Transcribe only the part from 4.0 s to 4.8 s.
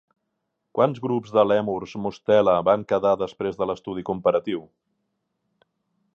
comparatiu?